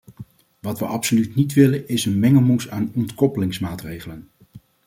Wat 0.59 0.79
we 0.79 0.85
absoluut 0.85 1.35
niet 1.35 1.53
willen 1.53 1.87
is 1.87 2.05
een 2.05 2.19
mengelmoes 2.19 2.69
aan 2.69 2.91
ontkoppelingsmaatregelen. 2.93 4.29